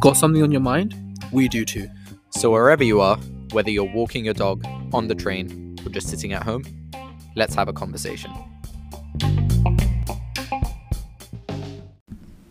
[0.00, 0.94] Got something on your mind?
[1.32, 1.88] We do too.
[2.30, 3.16] So, wherever you are,
[3.52, 6.64] whether you're walking your dog, on the train, or just sitting at home,
[7.36, 8.30] let's have a conversation.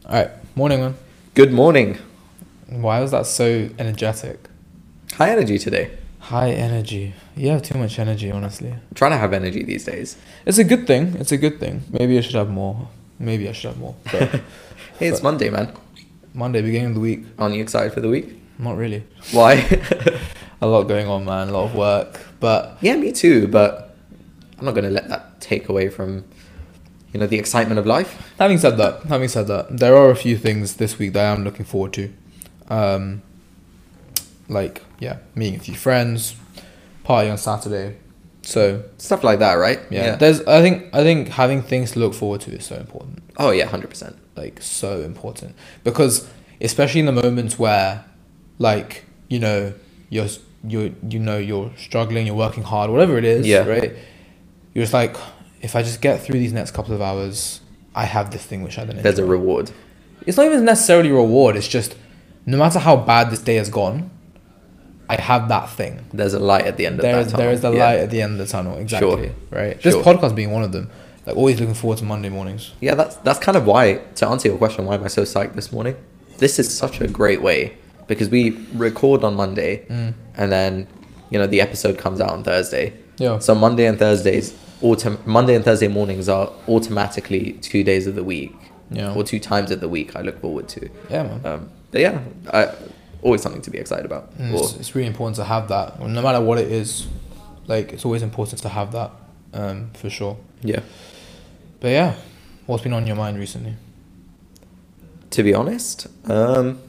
[0.06, 0.96] All right, morning, man.
[1.34, 1.98] Good morning.
[2.68, 4.50] Why was that so energetic?
[5.14, 5.92] High energy today.
[6.20, 7.14] High energy.
[7.36, 8.72] You have too much energy, honestly.
[8.72, 10.18] I'm trying to have energy these days.
[10.46, 11.16] It's a good thing.
[11.20, 11.84] It's a good thing.
[11.92, 12.88] Maybe I should have more.
[13.20, 13.96] Maybe I should have more.
[14.12, 14.30] But
[15.00, 15.72] Hey, it's Monday, man.
[16.34, 18.40] Monday, beginning of the week, Aren't you excited for the week?
[18.60, 19.04] not really.
[19.32, 19.56] Why?
[20.62, 21.50] A lot going on, man.
[21.50, 22.20] A lot of work.
[22.40, 23.96] But yeah, me too, but
[24.58, 26.24] I'm not going to let that take away from,
[27.12, 28.34] you know, the excitement of life.
[28.40, 31.44] having said that, having said that, there are a few things this week that I'm
[31.44, 32.14] looking forward to.
[32.70, 33.22] Um,
[34.48, 36.36] like, yeah, meeting a few friends,
[37.04, 37.98] party on Saturday.
[38.44, 39.80] So Stuff like that, right?
[39.90, 40.42] yeah, there's.
[40.42, 40.94] I think.
[40.94, 43.24] I think having things to look forward to is so important.
[43.38, 44.16] Oh, yeah, 100%.
[44.36, 46.28] like so important because
[46.62, 48.04] especially in the moments where
[48.60, 49.74] like you know
[50.10, 50.28] you're
[50.68, 53.66] you you know you're struggling you're working hard whatever it is Yeah.
[53.68, 53.94] right
[54.74, 55.16] you're just like
[55.62, 57.60] if i just get through these next couple of hours
[57.96, 59.72] i have this thing which i then There's a reward.
[60.28, 61.96] it's not even necessarily a reward it's just
[62.46, 64.10] no matter how bad this day has gone
[65.10, 67.46] i have that thing There's a light at the end of there that is tunnel.
[67.46, 67.86] there is the Yeah.
[67.86, 70.04] light at the end of the tunnel exactly right this Sure.
[70.04, 70.90] podcast being one of them
[71.26, 74.02] like always looking forward to monday mornings Yeah, that's that's kind of why.
[74.16, 75.96] To answer your question, why am I so psyched this morning?
[76.40, 77.74] This is such a great way
[78.08, 78.42] because we
[78.74, 80.14] record on Monday, Mm.
[80.36, 80.88] and then
[81.30, 82.92] you know the episode comes out on Thursday.
[83.20, 83.40] Yeah.
[83.40, 88.24] So Monday and Thursdays, autom- Monday and Thursday mornings are automatically two days of the
[88.24, 88.54] week,
[88.92, 89.14] Yeah.
[89.16, 90.16] or two times of the week.
[90.18, 90.90] I look forward to.
[91.10, 92.18] yeah man Um, but yeah,
[92.52, 92.62] I,
[93.24, 94.38] always something to be excited about.
[94.38, 97.08] Mm, It's, it's really important to have that, no matter what it is.
[97.68, 99.12] Like it's always important to have that,
[99.54, 100.36] um, for sure.
[100.62, 100.82] yeah.
[101.80, 102.16] But yeah,
[102.66, 103.74] what's been on your mind recently?
[105.32, 106.80] To be honest, um,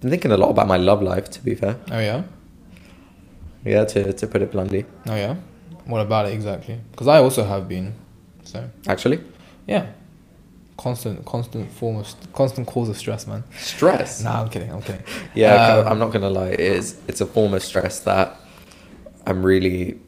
[0.00, 1.30] been thinking a lot about my love life.
[1.30, 2.22] To be fair, Oh yeah,
[3.64, 3.84] yeah.
[3.84, 5.36] To to put it bluntly, oh yeah.
[5.86, 6.78] What about it exactly?
[6.90, 7.94] Because I also have been.
[8.44, 9.20] So actually,
[9.66, 9.86] yeah,
[10.80, 13.44] constant, constant form of constant cause of stress, man.
[13.58, 14.22] stress.
[14.24, 14.72] Nah, I'm kidding.
[14.72, 15.02] I'm kidding.
[15.34, 16.48] Yeah, Um, I'm not gonna lie.
[16.48, 16.96] It is.
[17.08, 18.36] It's a form of stress that
[19.26, 19.98] I'm really,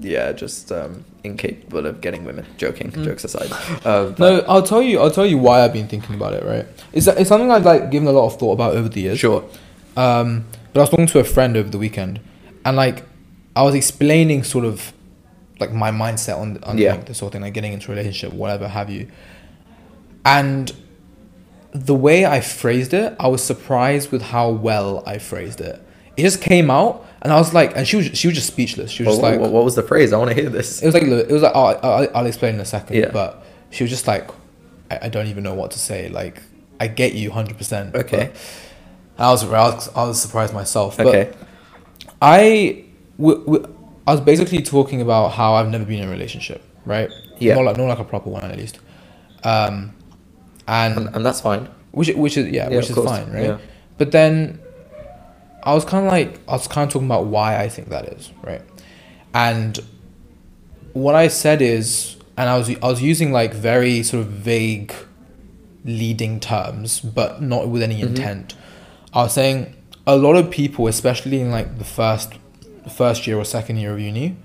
[0.00, 2.44] yeah, just um, incapable of getting women.
[2.58, 2.90] Joking.
[2.90, 3.50] Jokes aside.
[3.84, 4.18] Uh, Mm.
[4.18, 4.98] No, I'll tell you.
[5.00, 6.42] I'll tell you why I've been thinking about it.
[6.44, 9.18] Right, it's it's something I've like given a lot of thought about over the years.
[9.18, 9.44] Sure.
[9.96, 12.18] Um, but I was talking to a friend over the weekend,
[12.64, 13.04] and like
[13.54, 14.92] I was explaining sort of
[15.60, 16.92] like my mindset on on Yeah.
[16.94, 19.06] like, this sort of thing, like getting into a relationship, whatever have you.
[20.24, 20.72] And
[21.72, 25.80] the way I phrased it, I was surprised with how well I phrased it.
[26.16, 28.90] It just came out, and I was like, and she was she was just speechless.
[28.90, 30.12] She was Well, just like, what was the phrase?
[30.12, 30.82] I want to hear this.
[30.82, 32.96] it was like it was like oh, I'll, I'll explain in a second.
[32.96, 33.10] Yeah.
[33.10, 34.28] But she was just like,
[34.90, 36.08] I, I don't even know what to say.
[36.10, 36.42] Like
[36.78, 37.94] I get you hundred percent.
[37.94, 38.30] Okay.
[39.18, 40.96] I was, I was I was surprised myself.
[40.98, 41.32] But Okay.
[42.20, 42.84] I
[43.18, 47.10] w- w- I was basically talking about how I've never been in a relationship, right?
[47.38, 47.54] Yeah.
[47.54, 48.78] Not like not like a proper one at least.
[49.44, 49.94] Um,
[50.66, 51.68] and And, and that's fine.
[51.92, 53.44] which which is yeah, Yeah, which is course, fine, right?
[53.44, 53.58] yeah.
[53.98, 54.60] But then
[55.62, 58.06] I was kind of like I was kind of talking about why I think that
[58.06, 58.62] is, right?
[59.34, 59.78] And
[60.92, 64.92] what I said is, and I was I was using like very sort of vague
[65.84, 68.08] leading terms, but not with any mm-hmm.
[68.08, 68.54] intent.
[69.12, 69.74] I was saying
[70.06, 72.34] a lot of people, especially in like the first
[72.90, 74.36] first year or second year of uni,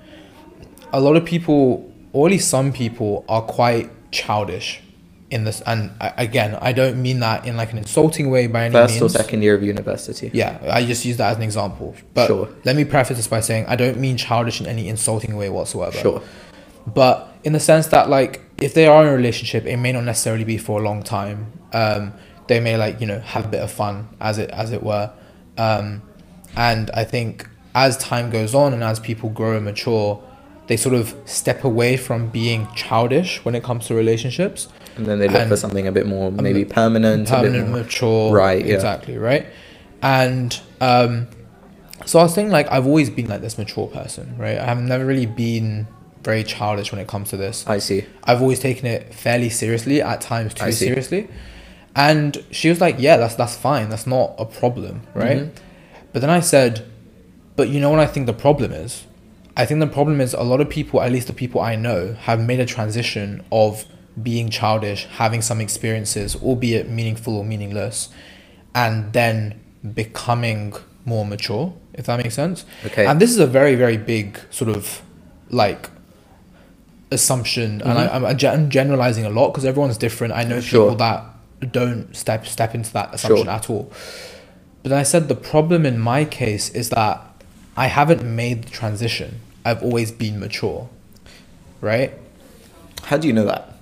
[0.94, 4.82] a lot of people, or at least some people, are quite childish
[5.30, 5.62] in this.
[5.62, 9.16] And again, I don't mean that in like an insulting way by any First means.
[9.16, 10.32] or second year of university.
[10.34, 11.96] Yeah, I just use that as an example.
[12.14, 12.50] But Sure.
[12.64, 15.98] let me preface this by saying I don't mean childish in any insulting way whatsoever.
[15.98, 16.22] Sure.
[16.86, 20.04] But in the sense that like if they are in a relationship, it may not
[20.04, 21.52] necessarily be for a long time.
[21.74, 22.14] Um,
[22.48, 25.12] they may like you know have a bit of fun as it as it were.
[25.58, 26.02] Um,
[26.56, 30.24] and I think as time goes on and as people grow and mature,
[30.68, 35.20] they sort of step away from being childish when it comes to relationships And then
[35.20, 38.34] they look for something a bit more maybe permanent, a bit permanent, more- mature.
[38.34, 38.76] Right, yeah.
[38.76, 39.18] Exactly.
[39.18, 39.48] Right.
[40.02, 41.28] And um,
[42.06, 44.58] so I was saying like I've always been like this mature person, right?
[44.58, 45.88] I've never really been
[46.24, 47.66] very childish when it comes to this.
[47.68, 48.06] I see.
[48.24, 51.28] I've always taken it fairly seriously, at times too seriously.
[51.96, 53.90] And she was like, "Yeah, that's that's fine.
[53.90, 55.64] That's not a problem, right?" Mm-hmm.
[56.14, 56.86] But then I said,
[57.56, 59.06] "But you know what I think the problem is?
[59.56, 62.14] I think the problem is a lot of people, at least the people I know,
[62.14, 63.86] have made a transition of
[64.22, 68.10] being childish, having some experiences, albeit meaningful or meaningless,
[68.74, 69.60] and then
[69.94, 70.74] becoming
[71.06, 72.66] more mature, if that makes sense.
[72.86, 73.06] Okay.
[73.06, 75.02] And this is a very, very big sort of
[75.50, 75.90] like
[77.12, 78.26] assumption, and I, mm-hmm.
[78.26, 80.34] I'm, I'm generalizing a lot because everyone's different.
[80.34, 80.88] I know Sure.
[80.90, 81.24] people that
[81.72, 83.54] don't step step into that assumption Sure.
[83.54, 83.92] at all.
[84.84, 87.22] But I said the problem in my case is that
[87.76, 89.40] I haven't made the transition.
[89.64, 90.90] I've always been mature,
[91.82, 92.14] right?
[93.04, 93.77] How do you know that?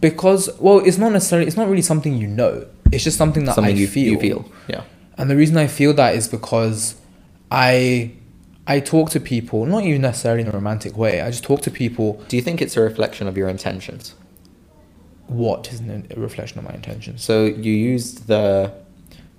[0.00, 2.66] Because well, it's not necessarily it's not really something you know.
[2.92, 4.12] It's just something that Something I you feel.
[4.12, 4.50] you feel.
[4.68, 4.84] Yeah.
[5.18, 6.94] And the reason I feel that is because
[7.50, 8.12] I
[8.66, 11.20] I talk to people, not even necessarily in a romantic way.
[11.20, 14.14] I just talk to people Do you think it's a reflection of your intentions?
[15.28, 17.22] what is a reflection of my intentions.
[17.24, 18.72] So you used the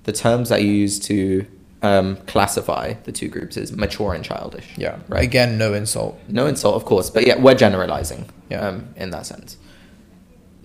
[0.06, 1.46] the terms that you use to
[1.84, 4.66] um, classify the two groups is mature and childish.
[4.78, 5.00] Yeah.
[5.08, 5.24] Right.
[5.24, 6.20] Again, no insult.
[6.28, 8.26] No insult, of course, but yeah, we're generalizing.
[8.50, 8.68] Yeah.
[8.68, 9.58] Um, in that sense.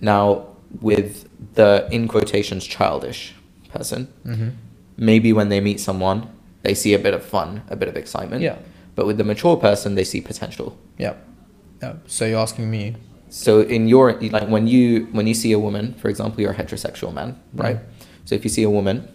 [0.01, 0.47] Now,
[0.81, 3.33] with the in quotations childish
[3.73, 4.49] person, Mm-hmm.
[4.97, 6.29] maybe when they meet someone,
[6.63, 8.41] they see a bit of fun, a bit of excitement.
[8.41, 8.57] Yeah.
[8.95, 10.77] But with the mature person, they see potential.
[10.97, 11.13] Yeah.
[11.81, 11.93] Yeah.
[12.07, 12.95] So you're asking me.
[13.29, 16.55] So in your like when you when you see a woman, for example, you're a
[16.55, 17.77] heterosexual man, right?
[18.25, 19.07] So if you see a woman,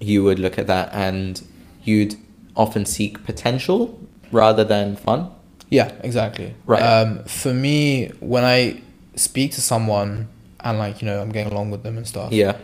[0.00, 1.42] you would look at that and
[1.84, 2.14] you'd
[2.54, 3.98] often seek potential
[4.32, 5.30] rather than fun.
[5.70, 6.54] Yeah, exactly.
[6.66, 6.80] Right.
[6.82, 8.80] Um, for me, when I
[9.16, 10.28] speak to someone
[10.60, 12.56] and like you know I'm getting along with them and stuff, Yeah.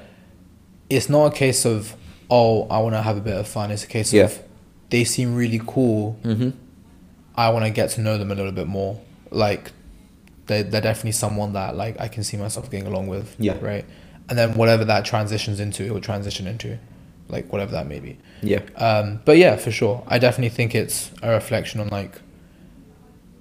[0.91, 1.95] it's not a case of
[2.31, 3.71] oh I want to have a bit of fun.
[3.71, 4.25] It's a case Yeah.
[4.25, 4.39] of
[4.91, 6.19] they seem really cool.
[6.25, 6.51] Mm-hmm.
[7.35, 9.01] I want to get to know them a little bit more.
[9.31, 9.73] Like
[10.47, 13.35] they they're definitely someone that like I can see myself getting along with.
[13.39, 13.57] Yeah.
[13.61, 13.85] Right.
[14.29, 16.79] And then whatever that transitions into, it will transition into,
[17.29, 18.19] like whatever that may be.
[18.43, 18.61] Yeah.
[18.77, 22.21] Um, but yeah, for sure, I definitely think it's a reflection on like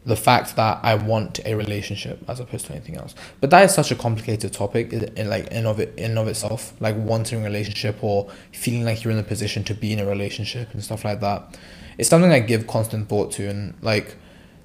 [0.05, 3.13] the fact that I want a relationship as opposed to anything else.
[3.39, 6.27] But that is such a complicated topic in, in like in of it in of
[6.27, 9.99] itself, like wanting a relationship or feeling like you're in a position to be in
[9.99, 11.57] a relationship and stuff like that.
[11.97, 14.15] It's something I give constant thought to, and like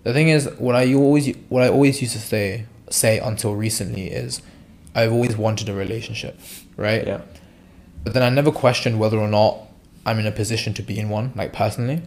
[0.05, 4.09] the thing is, what I always what I always used to say say until recently
[4.09, 4.41] is,
[4.95, 6.39] I've always wanted a relationship,
[6.77, 7.07] right?
[7.07, 7.21] Yeah.
[8.05, 9.59] but then I never questioned whether or not
[10.07, 12.03] I'm in a position to be in one, like personally.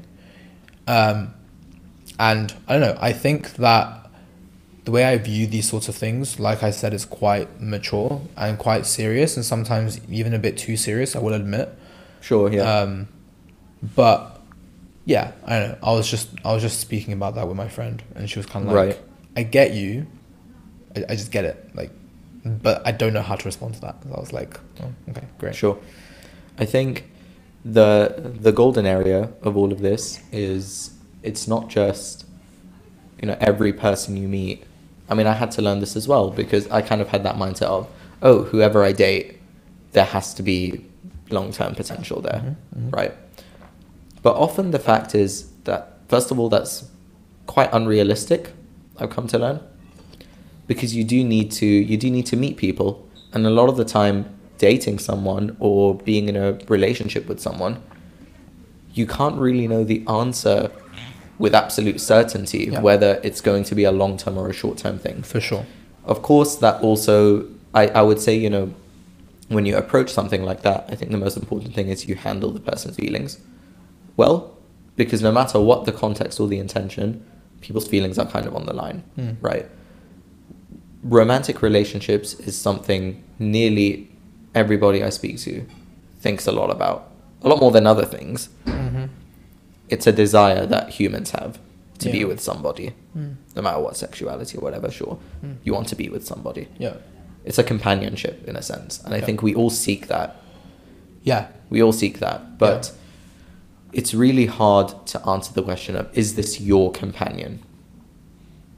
[0.88, 1.34] Um,
[2.20, 2.98] and I don't know.
[3.02, 3.96] I think that
[4.86, 8.58] the way I view these sorts of things, like I said, is quite mature and
[8.58, 11.16] quite serious, and sometimes even a bit too serious.
[11.16, 11.70] I will admit.
[12.22, 12.52] Sure.
[12.52, 12.64] Yeah.
[12.72, 13.08] Um,
[13.96, 14.42] but
[15.06, 15.78] yeah, I don't know.
[15.82, 18.46] I was just I was just speaking about that with my friend, and she was
[18.46, 19.00] kind of like, Right.
[19.38, 20.06] "I get you.
[20.96, 21.70] I, I just get it.
[21.74, 21.92] Like,
[22.44, 25.26] but I don't know how to respond to that." So I was like, oh, "Okay,
[25.38, 25.78] great." Sure.
[26.58, 27.06] I think
[27.64, 30.92] the the golden area of all of this is
[31.24, 32.26] it's not just
[33.22, 34.64] you know every person you meet.
[35.10, 37.36] I mean, I had to learn this as well because I kind of had that
[37.36, 37.88] mindset of
[38.22, 39.40] oh, whoever I date,
[39.94, 40.86] there has to be
[41.30, 42.90] long term potential there, mm-hmm, mm-hmm.
[42.90, 43.14] right?
[44.22, 46.90] But often the fact is that first of all, that's
[47.48, 48.52] quite unrealistic.
[48.98, 49.62] I've come to learn
[50.70, 53.76] because you do need to you do need to meet people and a lot of
[53.76, 54.18] the time
[54.58, 57.82] dating someone or being in a relationship with someone
[58.94, 60.72] you can't really know the answer
[61.40, 62.82] with absolute certainty Yeah.
[62.82, 65.66] whether it's going to be a long term or a short term thing For sure.
[66.06, 68.74] of course that also I, I would say you know
[69.48, 72.52] when you approach something like that i think the most important thing is you handle
[72.52, 73.40] the person's feelings
[74.18, 74.56] well
[74.96, 77.24] because no matter what the context or the intention
[77.62, 79.36] people's feelings are kind of on the line Mm.
[79.42, 79.66] right
[81.04, 84.10] romantic relationships is something nearly
[84.54, 85.66] everybody i speak to
[86.20, 87.10] thinks a lot about
[87.42, 88.50] a lot more than other things.
[89.90, 91.60] It's a desire that humans have
[92.00, 93.36] to be with somebody Mm.
[93.56, 95.56] no matter what sexuality or whatever sure Mm.
[95.64, 96.94] you want to be with somebody Yeah.
[97.44, 100.36] it's a companionship in a sense and i think we all seek that
[101.24, 101.48] Yeah.
[101.70, 102.92] we all seek that but
[103.92, 107.60] it's really hard to answer the question of is this your companion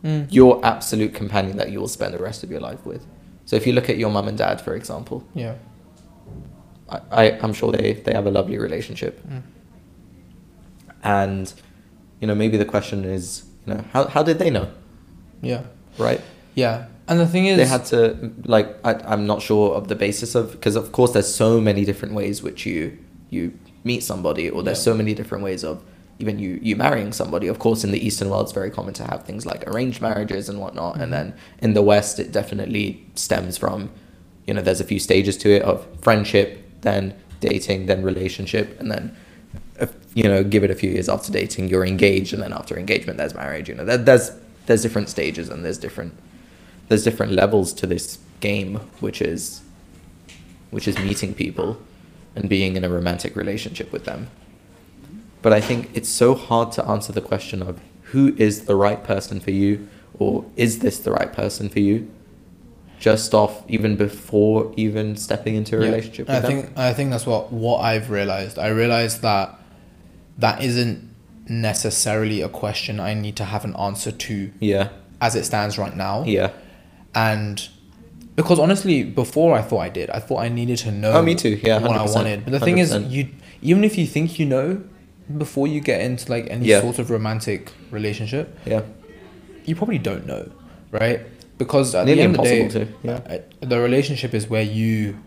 [0.04, 0.26] Mm.
[0.32, 3.06] your absolute companion that you will spend the rest of your life with
[3.46, 5.56] so if you look at your mum and dad for example Yeah.
[6.90, 9.42] I, I i'm sure they they have a lovely relationship Mm.
[11.04, 11.54] And
[12.20, 14.70] you know maybe the question is you know how, how did they know
[15.42, 15.64] Yeah.
[15.98, 16.22] right
[16.56, 16.88] Yeah.
[17.08, 20.36] And the thing is, they had to like I, i'm not sure of the basis
[20.36, 22.98] of because of course there's so many different ways which you
[23.30, 24.92] you meet somebody or there's Yeah.
[24.92, 25.84] so many different ways of
[26.20, 29.04] even you you marrying somebody of course in the eastern world it's very common to
[29.04, 31.12] have things like arranged marriages and whatnot and mm-hmm.
[31.12, 33.90] then in the west it definitely stems from
[34.48, 38.92] you know there's a few stages to it of friendship then dating then relationship and
[38.92, 39.16] then
[40.14, 43.18] you know give it a few years after dating you're engaged and then after engagement
[43.18, 44.32] there's marriage you know there, there's
[44.66, 46.14] there's different stages and there's different
[46.90, 49.62] there's different levels to this game which is
[50.72, 51.78] which is meeting people
[52.36, 54.28] and being in a romantic relationship with them
[55.42, 57.80] but i think it's so hard to answer the question of
[58.12, 59.88] who is the right person for you
[60.20, 62.08] or is this the right person for you?
[63.00, 65.86] Just off even before even stepping into a Yeah.
[65.86, 66.52] relationship with I them.
[66.52, 68.60] think I think that's what what I've realized.
[68.60, 69.58] I realized that
[70.38, 71.10] that isn't
[71.48, 75.96] necessarily a question I need to have an answer to yeah, as it stands right
[75.96, 76.24] now.
[76.24, 76.52] yeah.
[77.14, 77.68] And
[78.36, 81.12] because honestly, before I thought I did, I thought I needed to know.
[81.12, 81.60] Oh, me too.
[81.62, 82.46] Yeah, what I wanted.
[82.46, 83.28] But the thing is, you
[83.62, 84.82] even if you think you know
[85.38, 86.82] before you get into like any Yeah.
[86.82, 88.84] sort of romantic relationship, Yeah,
[89.66, 90.50] you probably don't know,
[90.92, 91.22] right?
[91.58, 93.20] Because at Nearly the end of the day, to, yeah.
[93.30, 95.18] uh, the relationship is where you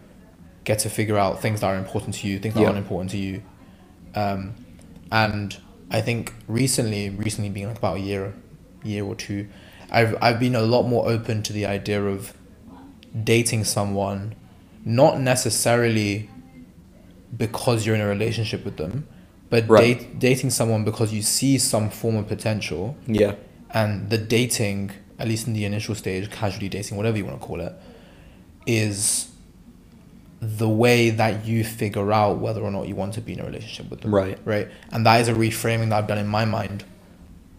[0.65, 2.67] get to figure out things that are important to you, things that Yeah.
[2.69, 3.43] aren't important to you.
[4.15, 4.55] Um,
[5.15, 5.57] and
[5.93, 8.35] I think recently, recently being like about a year,
[8.83, 9.49] year or two,
[9.91, 12.35] I've I've been a lot more open to the idea of
[13.23, 14.35] dating someone,
[14.85, 16.29] not necessarily
[17.37, 19.07] because you're in a relationship with them,
[19.51, 19.99] but Right.
[20.01, 23.35] date, dating someone because you see some form of potential yeah,
[23.73, 24.91] and the dating,
[25.21, 27.73] at least in the initial stage, casually dating, whatever you want to call it,
[28.67, 29.29] is
[30.45, 33.45] the way that you figure out whether or not you want to be in a
[33.45, 34.15] relationship with them.
[34.15, 34.39] Right.
[34.45, 34.69] Right.
[34.91, 36.85] And that is a reframing that I've done in my mind,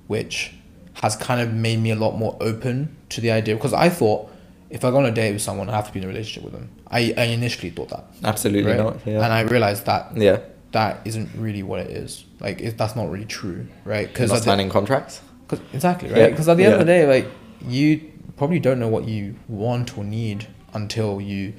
[0.07, 0.53] which
[0.95, 3.55] has kind of made me a lot more open to the idea.
[3.55, 4.29] Because I thought
[4.69, 6.43] if I go on a date with someone, I have to be in a relationship
[6.43, 6.69] with them.
[6.89, 8.05] I, I initially thought that.
[8.23, 8.77] absolutely right?
[8.77, 8.97] not.
[9.05, 10.39] Yeah, And I realized that yeah.
[10.71, 12.25] that isn't really what it is.
[12.39, 13.67] Like, it, that's not really true.
[13.83, 14.07] Right.
[14.07, 15.21] Because not the- signing contracts.
[15.47, 16.31] Cause, exactly, right?
[16.31, 17.27] Because at the end of the day, like
[17.67, 21.53] you probably don't know what you want or need until you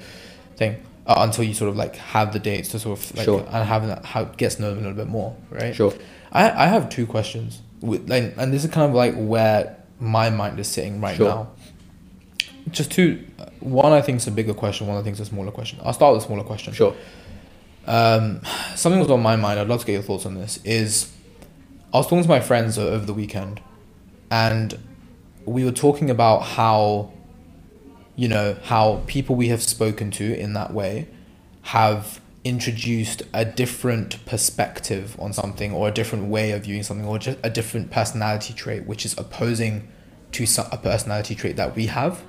[0.56, 3.40] think uh, until you sort of like have the dates to sort of like Sure.
[3.40, 5.74] and having that how gets to know them a little bit more, right?
[5.74, 5.92] Sure.
[6.32, 10.30] I I have two questions, with, like, and this is kind of like where my
[10.30, 11.28] mind is sitting right Sure.
[11.28, 11.48] now.
[12.70, 13.24] Just two.
[13.60, 14.86] One I think is a bigger question.
[14.88, 15.78] One I think is a smaller question.
[15.84, 16.72] I'll start with a smaller question.
[16.74, 16.94] Sure.
[17.86, 18.40] Um,
[18.74, 19.60] something was on my mind.
[19.60, 20.58] I'd love to get your thoughts on this.
[20.64, 21.12] Is
[21.94, 23.60] I was talking to my friends over the weekend,
[24.30, 24.76] and
[25.44, 27.12] we were talking about how,
[28.16, 31.08] you know, how people we have spoken to in that way
[31.62, 37.18] have introduced a different perspective on something or a different way of viewing something or
[37.18, 39.86] just a different personality trait which is opposing
[40.30, 42.22] to a personality trait that we have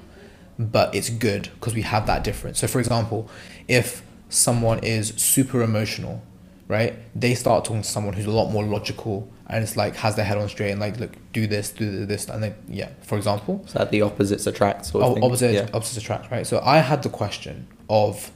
[0.60, 2.60] but it's good because we have that difference.
[2.60, 3.30] So, for example,
[3.68, 6.22] if someone is super emotional,
[6.68, 10.16] right, they start talking to someone who's a lot more logical and it's like has
[10.16, 12.90] their head on straight and like, look, do this, do this, and then yeah.
[13.02, 15.24] For example, so that the opposites attract sort of oh, thing?
[15.24, 15.70] opposite Yeah.
[15.74, 16.46] opposites attract, right?
[16.46, 18.32] So I had the question of,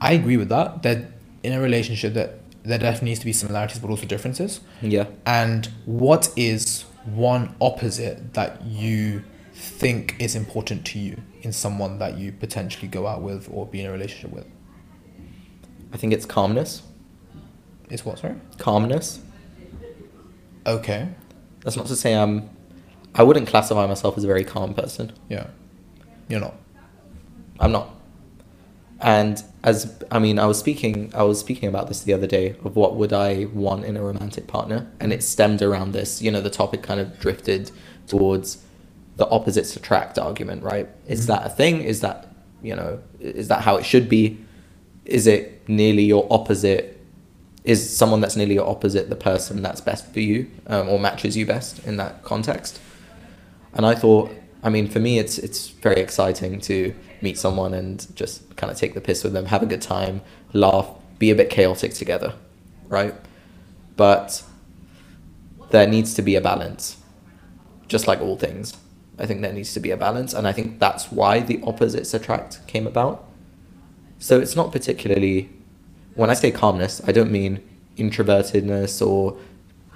[0.00, 0.82] I agree with that.
[0.82, 0.98] That
[1.42, 5.06] in a relationship that there definitely needs to be similarities but also differences Yeah.
[5.24, 9.22] and what is one opposite that you
[9.54, 13.80] think is important to you in someone that you potentially go out with or be
[13.80, 14.46] in a relationship with
[15.92, 16.82] I think it's calmness.
[17.90, 19.20] Is what sorry Calmness.
[20.66, 21.08] okay
[21.60, 22.50] That's not to say I'm.
[23.14, 25.12] I wouldn't classify myself as a very calm person.
[25.28, 25.48] yeah
[26.28, 26.54] you're not
[27.60, 27.94] I'm not.
[29.00, 32.56] And as I mean, I was speaking, I was speaking about this the other day
[32.64, 36.22] of what would I want in a romantic partner, and it stemmed around this.
[36.22, 37.70] You know, the topic kind of drifted
[38.06, 38.62] towards
[39.16, 40.88] the opposites attract argument, right?
[41.06, 41.32] Is mm-hmm.
[41.32, 41.82] that a thing?
[41.82, 44.38] Is that you know, is that how it should be?
[45.04, 46.95] Is it nearly your opposite?
[47.66, 51.44] Is someone that's nearly opposite the person that's best for you um, or matches you
[51.44, 52.80] best in that context?
[53.74, 54.30] And I thought,
[54.62, 58.78] I mean, for me, it's it's very exciting to meet someone and just kind of
[58.78, 62.34] take the piss with them, have a good time, laugh, be a bit chaotic together,
[62.88, 63.14] right?
[63.96, 64.44] But
[65.70, 66.98] there needs to be a balance,
[67.88, 68.76] just like all things.
[69.18, 72.14] I think there needs to be a balance, and I think that's why the opposites
[72.14, 73.24] attract came about.
[74.18, 75.50] So it's not particularly,
[76.16, 77.62] when I say calmness, I don't mean
[77.96, 79.36] introvertedness or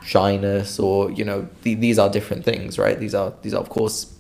[0.03, 2.99] shyness or you know th- these are different things right?
[2.99, 4.15] These are these are of course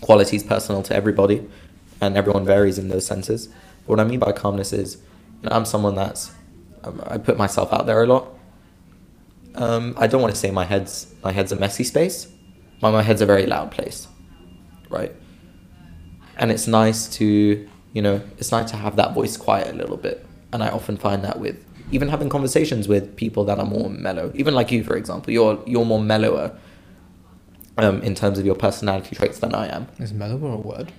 [0.00, 1.46] qualities personal to everybody
[2.00, 3.46] and everyone varies in those senses.
[3.86, 4.96] But what i mean by calmness is
[5.42, 6.32] you know, i'm someone that's
[6.82, 8.28] um, i put myself out there a lot.
[9.54, 12.26] Um, i don't want to say my head's my head's a messy space
[12.82, 14.08] my, my head's a very loud place
[14.90, 15.12] right?
[16.36, 19.96] And it's nice to you know it's nice to have that voice quiet a little
[19.96, 23.90] bit and i often find that with even having conversations with people that are more
[23.90, 26.56] mellow even like you for example you're you're more mellower
[27.76, 29.88] um, in terms of your personality traits than i am.
[29.98, 30.92] Is mellower a word?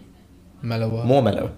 [0.62, 1.06] Mellower?
[1.06, 1.52] More mellow.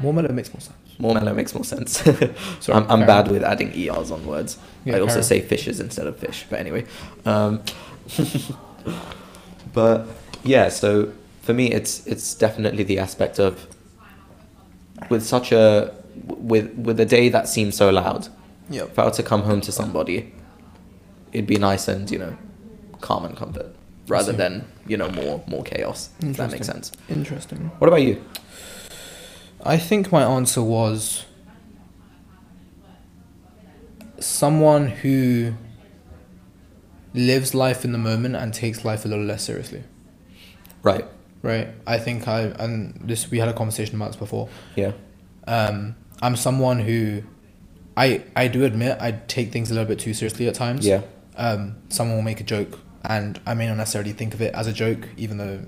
[0.00, 0.98] More mellow makes more sense.
[0.98, 1.98] More mellow makes more sense.
[2.60, 4.58] Sorry, i'm, I'm bad with adding ers on words.
[4.84, 6.86] Yeah, i also say fishes instead of fish but anyway.
[7.24, 7.62] Um,
[9.72, 10.06] but
[10.44, 13.66] yeah so for me it's it's definitely the aspect of
[15.08, 15.94] with such a
[16.26, 18.28] with with a day that seems so loud
[18.70, 20.32] yeah if I were to come home to somebody,
[21.32, 22.36] it'd be nice and you know,
[23.00, 23.74] calm and comfort.
[24.08, 26.10] rather than you know more more chaos.
[26.20, 26.92] If that makes sense.
[27.08, 27.70] Interesting.
[27.78, 28.22] What about you?
[29.64, 31.24] I think my answer was
[34.18, 35.54] someone who
[37.14, 39.84] lives life in the moment and takes life a little less seriously.
[40.82, 41.06] Right.
[41.42, 41.68] Right.
[41.86, 44.48] I think I and this we had a conversation about this before.
[44.76, 44.92] Yeah.
[45.46, 47.22] Um, I'm someone who,
[47.96, 50.86] I I do admit I take things a little bit too seriously at times.
[50.86, 51.02] Yeah.
[51.36, 54.66] Um, someone will make a joke and I may not necessarily think of it as
[54.66, 55.60] a joke, even though,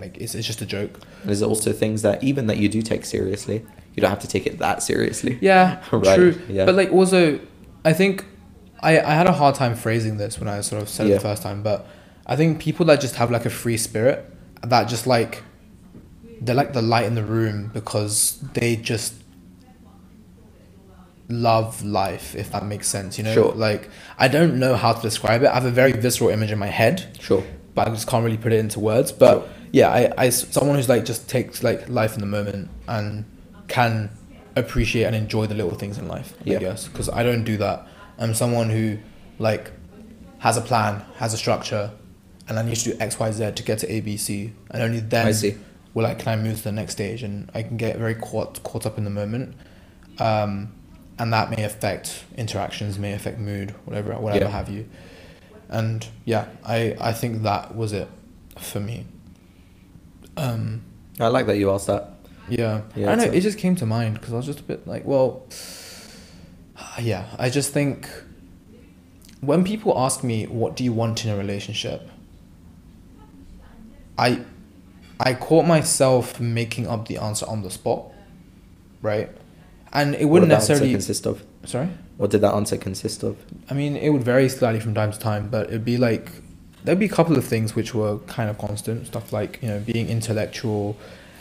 [0.00, 1.00] like it's it's just a joke.
[1.24, 3.64] There's also things that even that you do take seriously,
[3.94, 5.38] you don't have to take it that seriously.
[5.42, 6.40] Yeah, Right, true.
[6.48, 6.64] yeah.
[6.64, 7.38] But like also,
[7.84, 8.24] I think
[8.80, 11.20] I I had a hard time phrasing this when I sort of said it the
[11.20, 11.86] first time, but
[12.26, 14.18] I think people that just have like a free spirit,
[14.62, 15.42] that just like
[16.40, 19.14] they're like the light in the room because they just
[21.28, 23.52] love life if that makes sense you know Sure.
[23.54, 23.88] like
[24.18, 26.66] i don't know how to describe it i have a very visceral image in my
[26.66, 27.42] head Sure.
[27.74, 29.10] but I just can't really put it into words.
[29.10, 29.48] But Sure.
[29.72, 33.24] yeah, I, I someone who's like just takes like life in the moment and
[33.68, 34.10] can
[34.54, 36.34] appreciate and enjoy the little things in life.
[36.44, 36.58] Yeah.
[36.58, 37.86] I guess because I don't do that.
[38.18, 38.98] I'm someone who
[39.40, 39.72] like
[40.38, 41.90] has a plan, has a structure,
[42.48, 44.80] and I need to do X, Y, Z to get to A, B, C, and
[44.82, 45.56] only then I see.
[45.94, 48.62] will I can I move to the next stage, and I can get very caught
[48.62, 49.54] caught up in the moment.
[50.20, 50.72] Um,
[51.18, 54.50] and that may affect interactions, may affect mood, whatever, whatever Yeah.
[54.50, 54.88] have you.
[55.68, 58.08] And yeah i i think that was it
[58.58, 59.06] for me.
[60.36, 60.82] Um
[61.20, 62.10] I like that you asked that.
[62.48, 64.62] yeah, Yeah, i don't know it just came to mind because i was just a
[64.64, 65.46] bit like well
[67.00, 68.08] yeah i just think
[69.40, 72.08] when people ask me what do you want in a relationship?
[74.18, 74.40] I
[75.20, 78.02] i caught myself making up the answer on the spot
[79.02, 79.30] right
[79.94, 81.42] and it wouldn't did that necessarily consist of?
[81.64, 83.36] sorry What did that answer consist of?
[83.70, 86.30] I mean, it would vary slightly from time to time, but it'd be like
[86.84, 89.80] there'd be a couple of things which were kind of constant stuff like you know
[89.80, 90.96] being intellectual,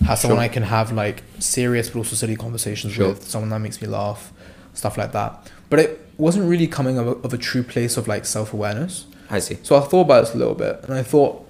[0.06, 0.44] have someone Sure.
[0.44, 3.10] I can have like serious but also silly conversations Sure.
[3.10, 4.32] with, someone that makes me laugh,
[4.74, 5.52] stuff like that.
[5.70, 9.06] But it wasn't really coming of a, of a true place of like self awareness.
[9.30, 9.58] I see.
[9.64, 11.46] So I thought about this a little bit, and I thought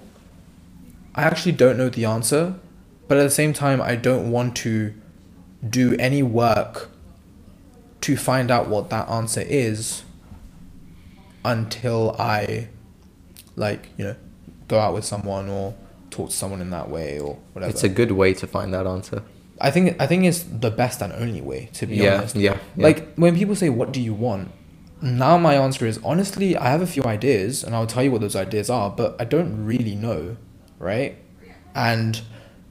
[1.14, 2.54] I actually don't know the answer,
[3.08, 4.92] but at the same time, I don't want to
[5.68, 6.90] do any work
[8.04, 10.02] to find out what that answer is
[11.44, 12.68] until I,
[13.56, 14.16] like, you know,
[14.68, 15.74] go out with someone or
[16.10, 17.70] talk to someone in that way or whatever.
[17.70, 19.22] It's a good way to find that answer.
[19.60, 22.36] I think I think it's the best and only way to be Yeah, honest.
[22.36, 22.82] yeah, yeah.
[22.84, 24.50] Like when people say, "What do you want?"
[25.00, 28.20] Now my answer is honestly, I have a few ideas, and I'll tell you what
[28.20, 30.36] those ideas are, but I don't really know,
[30.78, 31.16] right?
[31.74, 32.20] And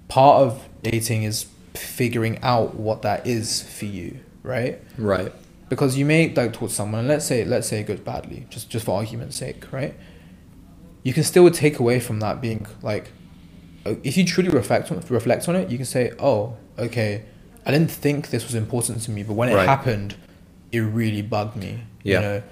[0.09, 4.79] part of dating is figuring out what that is for you, right?
[4.97, 5.31] Right.
[5.69, 8.69] Because you may like talk to someone, let's say let's say it goes badly, just
[8.69, 9.95] just for argument's sake, right?
[11.03, 13.11] You can still take away from that being like,
[13.85, 17.23] uh, if you truly reflect on reflect on it, you can say, oh, okay,
[17.65, 19.67] I didn't think this was important to me, but when it Right.
[19.67, 20.15] happened,
[20.71, 21.79] it really bugged me.
[22.03, 22.15] Yeah.
[22.19, 22.43] You know,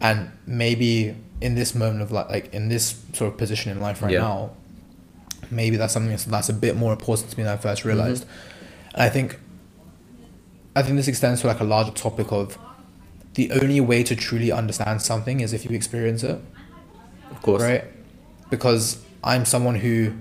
[0.00, 4.02] and maybe in this moment of like like in this sort of position in life
[4.02, 4.20] right Yeah.
[4.20, 4.50] now,
[5.50, 8.24] maybe that's something that's, that's a bit more important to me than I first realized.
[8.94, 9.38] And I think
[10.76, 12.58] I think this extends to like a larger topic of
[13.34, 16.40] the only way to truly understand something is if you experience it,
[17.30, 17.62] Of course.
[17.62, 17.84] right?
[18.50, 20.12] Because I'm someone who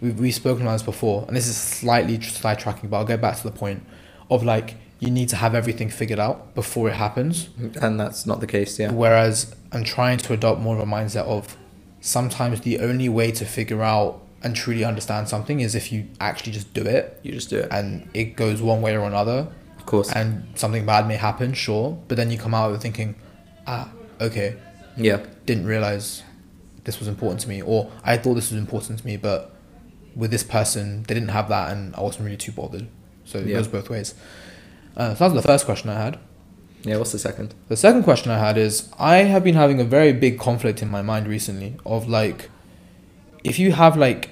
[0.00, 3.36] we've, we've spoken about this before, and this is slightly sidetracking, but I'll get back
[3.38, 3.82] to the point
[4.30, 7.50] of like you need to have everything figured out before it happens.
[7.80, 8.90] And that's not the case, yeah.
[8.92, 11.56] Whereas I'm trying to adopt more of a mindset of
[12.00, 16.52] sometimes the only way to figure out and truly understand something is if you actually
[16.52, 17.68] just do it You just do it.
[17.70, 19.48] and it goes one way or another
[19.86, 20.10] Of course.
[20.12, 23.14] and something bad may happen, sure, but then you come out of it thinking,
[23.68, 23.88] ah,
[24.20, 24.56] okay,
[24.96, 25.24] yeah.
[25.44, 26.24] didn't realize
[26.82, 29.54] this was important to me, or I thought this was important to me, but
[30.16, 32.88] with this person, they didn't have that, and I wasn't really too bothered.
[33.24, 33.58] So it Yeah.
[33.58, 34.14] goes both ways.
[34.96, 36.18] Uh, so that was the first question I had.
[36.82, 37.54] Yeah, what's the second?
[37.68, 40.90] The second question I had is I have been having a very big conflict in
[40.90, 42.50] my mind recently of like,
[43.44, 44.30] if you have like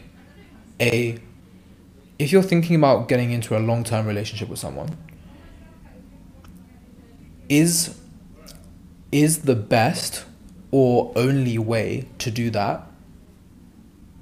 [0.81, 1.19] a,
[2.19, 4.97] if you're thinking about getting into a long term relationship with someone,
[7.49, 7.99] is
[9.13, 10.25] is the best
[10.71, 12.87] or only way to do that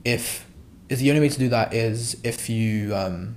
[0.04, 0.46] if
[0.88, 3.36] is the only way to do that is if you um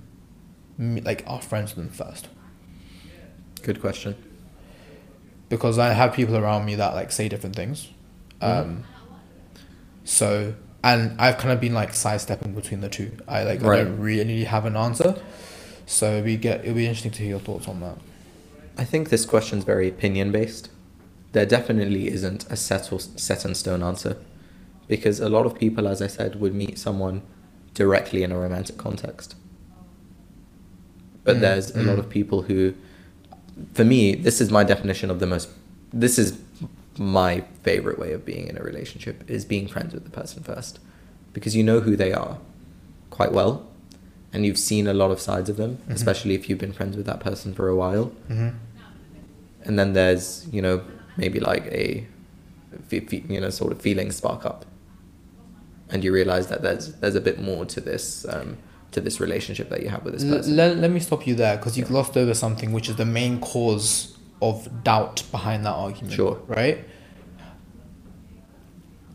[0.78, 2.28] like are friends with them first
[3.62, 4.15] Good question.
[5.50, 7.88] because I have people around me that like say different things.
[8.41, 8.84] Um,
[10.04, 13.12] so and I've kind of been like sidestepping between the two.
[13.28, 15.15] I like I don't really have an answer.
[15.88, 17.98] So we get it'll be interesting to hear your thoughts on that.
[18.77, 20.69] I think this question's very opinion based.
[21.31, 24.17] There definitely isn't a set or set in stone answer
[24.88, 27.21] because a lot of people, as I said, would meet someone
[27.73, 29.35] directly in a romantic context.
[31.23, 31.99] But Mm, there's a lot mm.
[31.99, 32.73] of people who,
[33.73, 35.49] for me, this is my definition of the most.
[35.91, 36.38] This is
[36.97, 40.79] my favorite way of being in a relationship is being friends with the person first,
[41.33, 42.38] because you know who they are
[43.09, 43.67] quite well,
[44.36, 45.95] and you've seen a lot of sides of them, Mhm.
[45.95, 48.50] especially if you've been friends with that person for a while hmm
[49.67, 50.76] and then there's you know
[51.17, 52.06] maybe like a
[53.36, 54.65] you know sort of feeling spark up
[55.89, 58.58] and you realize that there's there's a bit more to this um,
[58.91, 61.58] to this relationship that you have with this person let, let me stop you there
[61.58, 66.13] because you've glossed over something which is the main cause of doubt behind that argument.
[66.13, 66.36] Sure.
[66.48, 66.78] Right?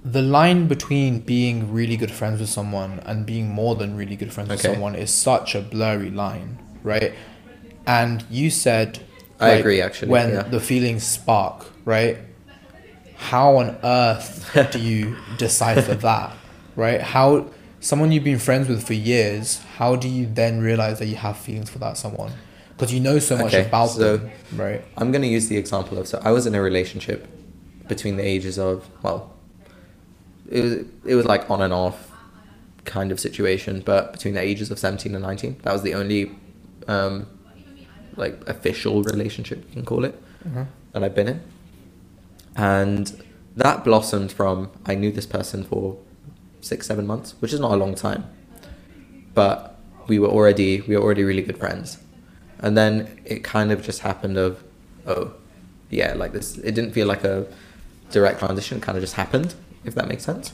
[0.04, 4.32] The line between being really good friends with someone and being more than really good
[4.32, 7.12] friends with someone is such a blurry line, right?
[7.86, 9.00] And you said.
[9.38, 10.42] I agree, actually, When yeah.
[10.42, 12.18] the feelings spark, right?
[13.16, 16.34] How on earth do you decipher that,
[16.76, 17.00] right?
[17.00, 17.46] How
[17.80, 21.36] someone you've been friends with for years, how do you then realize that you have
[21.38, 22.32] feelings for that someone?
[22.70, 24.82] Because you know so much Okay, about so- them, right?
[24.96, 27.28] i'm going to use the example of so i was in a relationship
[27.88, 29.34] between the ages of well
[30.50, 30.72] it was
[31.04, 32.10] it was like on and off
[32.84, 36.30] kind of situation but between the ages of 17 and 19 that was the only
[36.88, 37.26] um
[38.16, 40.14] like official relationship you can call it
[40.48, 40.66] Mhm.
[40.92, 41.40] that I've been in.
[42.56, 43.22] And
[43.56, 45.98] that blossomed from I knew this person for
[46.62, 48.24] six, seven months, which is not a long time.
[49.34, 51.98] But we were already we were already really good friends.
[52.58, 54.62] And then it kind of just happened of
[55.06, 55.32] oh
[55.90, 57.46] yeah, like this it didn't feel like a
[58.10, 60.52] direct transition, it kind of just happened, if that makes sense.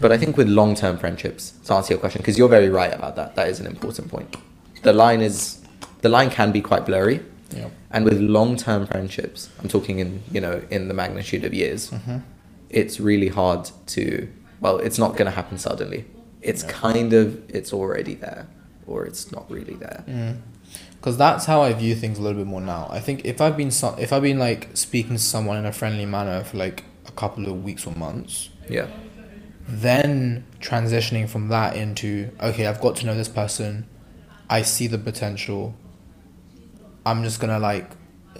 [0.00, 2.92] But I think with long term friendships, to answer your question, because you're very right
[2.94, 4.36] about that, that is an important point.
[4.82, 5.60] The line is
[6.02, 7.20] the line can be quite blurry.
[7.50, 7.68] Yeah.
[7.90, 11.90] And with long-term friendships, I'm talking in you know in the magnitude of years.
[11.90, 12.22] Mhm.
[12.70, 14.28] It's really hard to.
[14.60, 16.04] Well, it's not going to happen suddenly.
[16.42, 16.70] It's Yeah.
[16.72, 18.46] kind of it's already there,
[18.86, 20.04] or it's not really there.
[21.00, 22.88] Because that's how I view things a little bit more now.
[22.90, 25.72] I think if I've been so, if I've been like speaking to someone in a
[25.72, 28.86] friendly manner for like a couple of weeks or months, Yeah,
[29.68, 33.86] then transitioning from that into okay, I've got to know this person,
[34.48, 35.74] I see the potential.
[37.04, 37.90] I'm just gonna like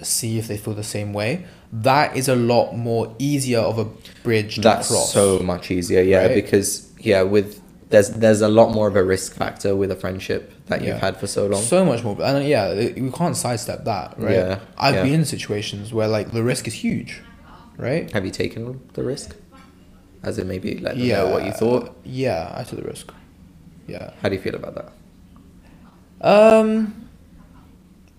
[0.01, 1.45] see if they feel the same way.
[1.71, 3.85] That is a lot more easier of a
[4.23, 5.11] bridge to that's cross.
[5.13, 6.01] so much easier.
[6.01, 6.35] Yeah, Right?
[6.35, 10.51] because yeah, with there's there's a lot more of a risk factor with a friendship
[10.67, 11.61] that you've had for so long.
[11.61, 14.33] So much more, and yeah, we can't sidestep that, right?
[14.35, 15.03] Yeah, I've yeah.
[15.03, 17.21] been in situations where like the risk is huge,
[17.79, 18.11] right?
[18.11, 19.35] Have you taken the risk?
[20.21, 21.95] As in maybe let them know what you thought.
[22.03, 23.11] Yeah, I took the risk.
[23.87, 24.11] Yeah.
[24.21, 24.91] How do you feel about that?
[26.21, 27.09] Um,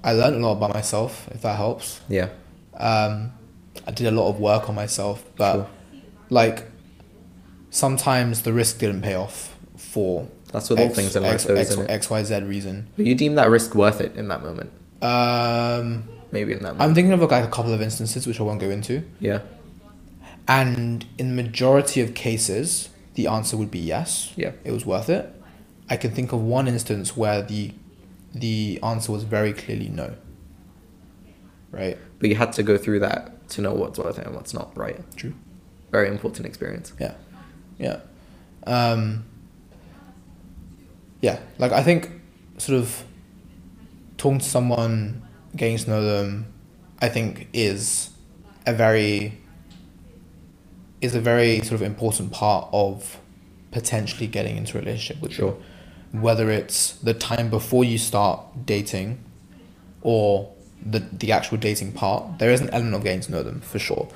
[0.02, 2.00] I learned a lot about myself, if that helps.
[2.08, 2.30] Yeah,
[2.74, 3.32] Um,
[3.86, 5.66] I did a lot of work on myself, but Sure.
[6.30, 6.70] like
[7.70, 11.44] sometimes the risk didn't pay off for that's what all X- things in life, X-
[11.44, 11.90] though, X- isn't it?
[11.90, 12.88] X, Y, Z reason.
[12.96, 14.70] But you deem that risk worth it in that moment?
[15.02, 18.60] Um, Maybe in that I'm thinking of like a couple of instances which I won't
[18.60, 19.40] go into, yeah,
[20.46, 24.32] and in the majority of cases, the answer would be yes.
[24.36, 24.52] Yeah.
[24.64, 25.34] it was worth it.
[25.88, 27.72] I can think of one instance where the
[28.32, 30.14] the answer was very clearly no.
[31.72, 31.98] Right.
[32.18, 34.76] but you had to go through that to know what's worth it and what's not,
[34.76, 34.98] right?
[35.16, 35.34] True.
[35.92, 36.92] Very important experience.
[36.98, 37.14] Yeah,
[37.78, 38.00] yeah,
[38.66, 39.24] um,
[41.20, 41.40] yeah.
[41.58, 42.10] Like I think,
[42.58, 43.04] sort of,
[44.16, 45.22] talking to someone,
[45.56, 46.52] getting to know them,
[47.00, 48.10] I think is
[48.66, 49.38] a very
[51.00, 53.18] is a very sort of important part of
[53.70, 55.56] potentially getting into a relationship with Sure.
[56.12, 56.20] you.
[56.20, 59.18] Whether it's the time before you start dating,
[60.02, 60.52] or
[60.84, 63.78] the the actual dating part, there is an element of getting to know them for
[63.78, 64.08] sure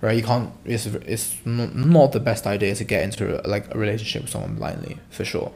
[0.00, 0.16] right?
[0.16, 0.52] You can't.
[0.64, 4.54] It's it's not, the best idea to get into a, like a relationship with someone
[4.54, 5.52] blindly, for sure.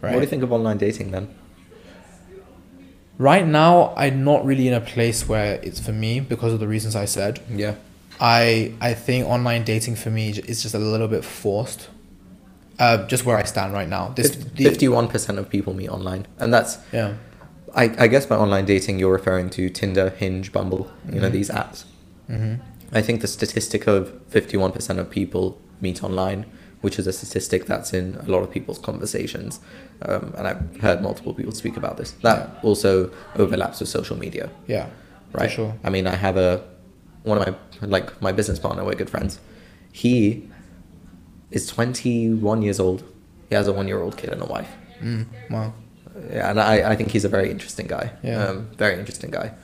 [0.00, 0.12] Right.
[0.12, 1.34] What do you think of online dating then?
[3.18, 6.68] Right now, I'm not really in a place where it's for me because of the
[6.68, 7.40] reasons I said.
[7.50, 7.74] Yeah,
[8.20, 11.88] I I think online dating for me is just a little bit forced.
[12.78, 14.12] Uh, just where I stand right now.
[14.14, 17.14] This fifty-one percent of people meet online, and that's Yeah.
[17.74, 21.32] I, I guess by online dating you're referring to Tinder, Hinge, Bumble, you know Mhm.
[21.32, 21.84] these apps.
[22.30, 22.54] Mm-hmm.
[22.92, 26.46] I think the statistic of fifty-one percent of people meet online,
[26.80, 29.60] which is a statistic that's in a lot of people's conversations,
[30.02, 32.12] um, and I've heard multiple people speak about this.
[32.22, 34.50] That also overlaps with social media.
[34.66, 34.88] Yeah.
[35.32, 35.48] right?
[35.50, 35.74] For sure.
[35.84, 36.64] I mean, I have a
[37.24, 38.84] one of my like my business partner.
[38.84, 39.40] We're good friends.
[39.92, 40.48] He
[41.50, 43.02] is twenty one years old.
[43.48, 44.70] He has a one year old kid and a wife.
[45.00, 45.26] Mm.
[45.50, 45.72] Wow.
[46.32, 48.12] Yeah, and I, I think he's a very interesting guy.
[48.22, 48.44] Yeah.
[48.44, 49.54] Um, very interesting guy.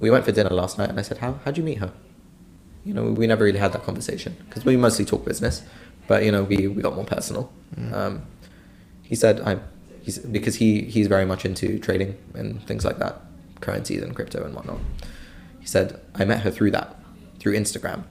[0.00, 1.92] We went for dinner last night, and I said, "How how'd you meet her?"
[2.84, 5.62] you know, we never really had that conversation because we mostly talk business,
[6.08, 7.52] but you know, we we got more personal.
[7.92, 8.22] Um,
[9.02, 9.60] he said, "I'm,"
[10.02, 13.20] he's because he he's very much into trading and things like that,
[13.60, 14.78] currencies and crypto and whatnot.
[15.60, 16.96] He said, "I met her through that,
[17.38, 18.04] through Instagram,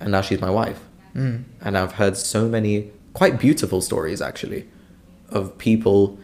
[0.00, 0.80] and now she's my wife."
[1.14, 1.44] Mm.
[1.62, 4.68] and I've heard so many quite beautiful stories actually
[5.30, 6.18] of people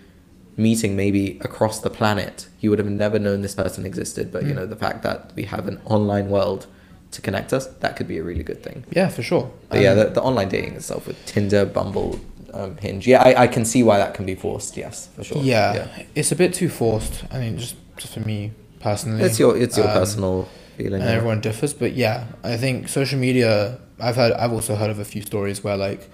[0.59, 2.46] meeting maybe across the planet.
[2.61, 4.57] You would have never known this person existed, but you Mm.
[4.57, 6.66] know the fact that we have an online world
[7.12, 8.85] to connect us, that could be a really good thing.
[8.90, 9.51] Yeah, for sure.
[9.68, 12.18] But yeah, Um, the, the online dating itself with Tinder, Bumble,
[12.53, 13.07] um, Hinge.
[13.07, 14.77] Yeah, I, I can see why that can be forced.
[14.77, 15.42] Yes, for sure.
[15.42, 17.25] yeah, it's a bit too forced.
[17.31, 19.22] I mean, just just for me personally.
[19.25, 21.01] it's your it's your Um, personal feeling.
[21.03, 21.16] and yeah.
[21.16, 25.05] everyone differs but yeah i think social media i've heard i've also heard of a
[25.05, 26.09] few stories where like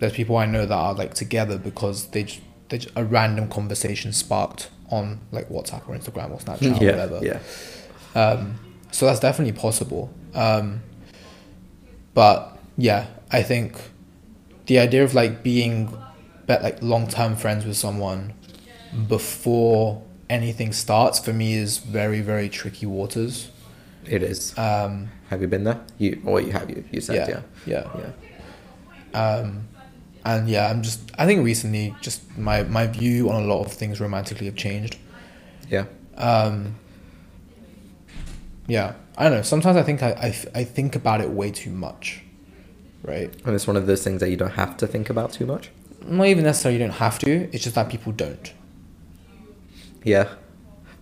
[0.00, 3.46] there's people i know that are like together because they just, they just a random
[3.48, 7.38] conversation sparked on like whatsapp or instagram or snapchat or whatever yeah,
[8.20, 8.58] um
[8.90, 10.80] so that's definitely possible um
[12.14, 13.76] but yeah i think
[14.66, 15.96] the idea of like being
[16.48, 18.32] like long-term friends with someone
[19.06, 23.50] before anything starts for me is very very tricky waters
[24.06, 24.56] it is.
[24.56, 25.80] um have you been there?
[25.98, 26.84] You or you have you?
[26.90, 28.12] You said yeah, yeah, yeah.
[29.12, 29.20] yeah.
[29.20, 29.68] Um,
[30.24, 31.00] and yeah, I'm just.
[31.18, 34.96] I think recently, just my my view on a lot of things romantically have changed.
[35.68, 35.84] yeah.
[36.16, 36.76] Um,
[38.68, 39.42] yeah, I don't know.
[39.42, 42.22] Sometimes I think I, I, I think about it way too much,
[43.02, 43.34] right?
[43.44, 45.70] And it's one of those things that you don't have to think about too much.
[46.06, 47.48] Not even necessarily you don't have to.
[47.52, 48.52] It's just that people don't.
[50.04, 50.28] Yeah.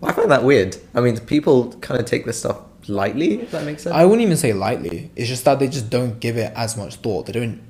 [0.01, 0.77] Well, I find that weird.
[0.95, 3.95] I mean, people kind of take this stuff lightly, if that makes sense.
[3.95, 5.11] I wouldn't even say lightly.
[5.17, 7.27] It's just that they just don't give it as much thought.
[7.27, 7.61] They don't.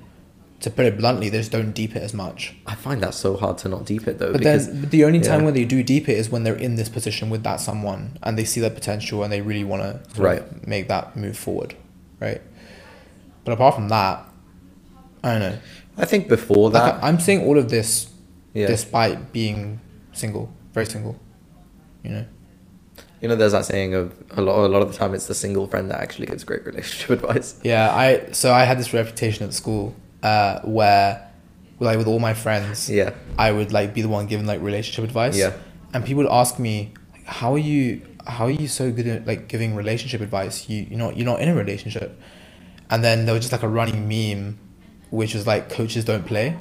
[0.61, 2.55] To put it bluntly, they just don't deep it as much.
[2.67, 4.33] I find that so hard to not deep it though.
[4.33, 5.45] But because, then the only time yeah.
[5.47, 8.39] when they do deep it is when they're in this position with that someone and
[8.39, 10.67] they see their potential and they really want to Right.
[10.67, 11.75] make that move forward,
[12.21, 12.41] right?
[13.45, 14.25] But apart from that,
[15.23, 15.59] I don't know.
[15.99, 18.09] I think before Like, that, I- I'm saying all of this
[18.55, 18.67] yeah.
[18.67, 19.81] despite being
[20.13, 21.17] single, very single.
[22.03, 22.25] You know.
[23.21, 25.35] you know, there's that saying of a lot, a lot of the time it's the
[25.35, 27.61] single friend that actually gives great relationship advice.
[27.63, 29.95] Yeah, I so I had this reputation at school
[30.27, 31.11] uh, where,
[31.81, 33.11] like, with all my friends, Yeah.
[33.39, 35.37] I would like be the one giving like relationship advice.
[35.37, 35.53] Yeah.
[35.93, 39.27] And people would ask me, like, how are you how are you so good at
[39.31, 40.69] like giving relationship advice?
[40.69, 42.11] You you're not you're not in a relationship.
[42.91, 44.59] And then there was just like a running meme
[45.11, 46.57] which was like coaches don't play.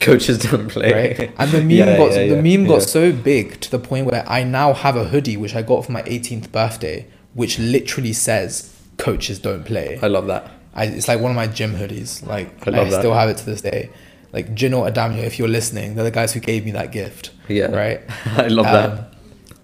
[0.00, 0.90] Coaches don't play.
[0.92, 1.32] Right?
[1.40, 4.06] And the meme Yeah, got yeah, the yeah, meme got so big to the point
[4.10, 8.12] where I now have a hoodie which I got for my 18th birthday, which literally
[8.12, 9.98] says coaches don't play.
[10.02, 10.50] I love that.
[10.74, 12.26] I, it's like one of my gym hoodies.
[12.26, 13.00] Like I I, love that.
[13.00, 13.90] still have it to this day.
[14.32, 17.30] Like Gino Adamio, if you're listening, they're the guys who gave me that gift.
[17.48, 17.66] Yeah.
[17.66, 18.00] Right.
[18.26, 18.90] I love that.
[18.98, 19.04] Um,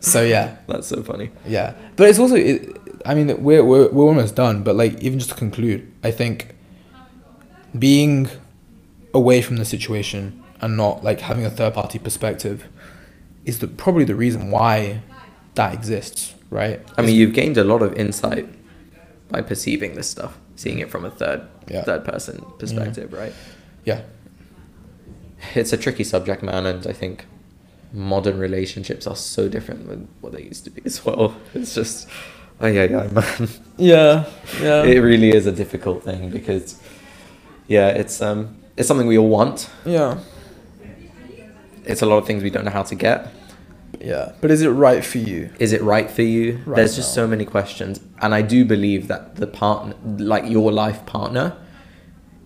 [0.00, 1.30] So yeah, That's so funny.
[1.46, 1.74] yeah.
[1.96, 4.62] But it's also, it, I mean, we're, we're we're almost done.
[4.62, 6.54] But like, even just to conclude, I think
[7.78, 8.28] being
[9.14, 12.64] away from the situation and not like having a third party perspective
[13.44, 15.00] is the, probably the reason why
[15.54, 16.34] that exists.
[16.50, 16.80] Right.
[16.96, 18.46] I mean, you've gained a lot of insight
[19.30, 21.84] by perceiving this stuff, seeing it from a third Yeah.
[21.84, 23.32] third person perspective, right?
[23.84, 24.00] yeah.
[25.54, 27.24] It's a tricky subject, man, and I think
[27.92, 31.34] modern relationships are so different than what they used to be as well.
[31.54, 32.08] It's just,
[32.60, 33.48] oh yeah, yeah, man.
[33.76, 34.24] Yeah.
[34.60, 34.82] Yeah.
[34.82, 36.80] it really is a difficult thing because,
[37.68, 39.70] yeah, it's um, it's something we all want.
[39.86, 40.18] yeah.
[41.84, 43.28] It's a lot of things we don't know how to get.
[44.00, 44.32] Yeah.
[44.40, 45.50] But is it right for you?
[45.58, 46.60] Is it right for you?
[46.66, 47.22] Right There's just now.
[47.22, 51.56] so many questions, and I do believe that the partner, like your life partner,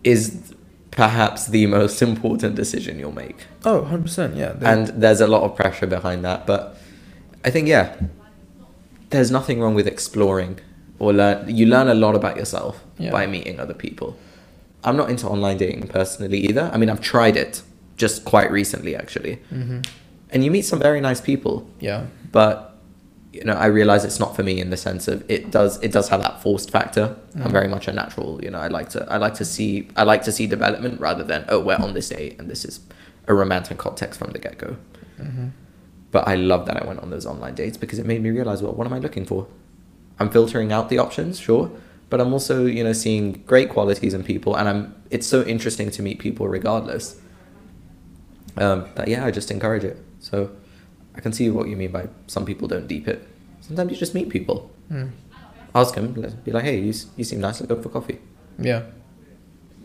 [0.04, 0.54] is
[0.90, 3.46] perhaps the most important decision you'll make.
[3.64, 4.36] Oh, 100%.
[4.36, 4.52] Yeah.
[4.52, 6.76] They- and there's a lot of pressure behind that but
[7.44, 7.96] i think yeah
[9.10, 10.58] there's nothing wrong with exploring
[10.98, 13.10] or learn you learn a lot about yourself Yeah.
[13.10, 14.16] by meeting other people
[14.84, 17.62] i'm not into online dating personally either i mean i've tried it
[17.96, 19.84] just quite recently actually Mhm.
[20.32, 22.06] And you meet some very nice people Yeah.
[22.32, 22.54] but
[23.32, 25.90] you know i realize it's not for me in the sense of it does it
[25.92, 27.52] does have that forced factor i'm Mhm.
[27.58, 30.22] very much a natural you know i like to i like to see i like
[30.24, 32.80] to see development rather than oh we're on this date and this is
[33.28, 34.76] a romantic context from the get-go
[35.18, 35.48] hmm
[36.10, 38.60] but I love that I went on those online dates because it made me realize,
[38.62, 39.46] well, what am I looking for?
[40.20, 41.70] I'm filtering out the options, sure,
[42.10, 44.94] but I'm also, you know, seeing great qualities in people, and I'm.
[45.08, 47.16] It's so interesting to meet people regardless.
[48.58, 49.96] Um, that yeah, I just encourage it.
[50.22, 50.50] So
[51.14, 53.28] I can see what you mean by some people don't deep it.
[53.60, 55.10] Sometimes you just meet people, Mm.
[55.74, 56.12] ask them,
[56.44, 58.18] be like, hey, you, you seem nice, let's go for coffee.
[58.58, 58.82] Yeah.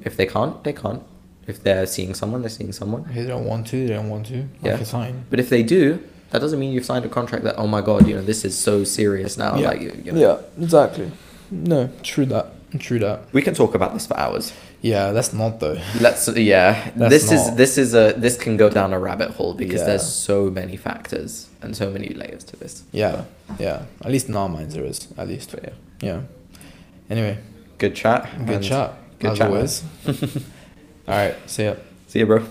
[0.03, 1.03] If they can't, they can't.
[1.47, 3.05] If they're seeing someone, they're seeing someone.
[3.09, 4.37] If they don't want to, they don't want to.
[4.37, 4.77] Like, Yeah.
[4.79, 5.25] it's fine.
[5.29, 5.99] But if they do,
[6.31, 8.57] that doesn't mean you've signed a contract that oh my god, you know, this is
[8.57, 9.57] so serious now.
[9.59, 11.11] Like you, you know, Yeah, exactly.
[11.51, 12.45] no, true that.
[12.79, 13.31] True that.
[13.31, 14.51] We can talk about this for hours.
[14.81, 15.77] Yeah, that's not though.
[15.99, 16.91] Let's yeah.
[16.95, 19.87] That's this is this is a this can go down a rabbit hole because Yeah.
[19.87, 22.83] there's so many factors and so many layers to this.
[22.91, 23.23] Yeah,
[23.59, 23.83] yeah.
[24.05, 25.07] At least in our minds there is.
[25.17, 25.55] At least.
[25.63, 25.69] Yeah.
[26.01, 26.21] Yeah.
[27.09, 27.37] Anyway,
[27.79, 28.29] Good chat.
[28.45, 28.93] good chat.
[29.19, 29.47] Good as chat.
[29.49, 29.83] always.
[31.07, 31.35] All right.
[31.49, 31.75] See ya.
[32.07, 32.45] See you, bro.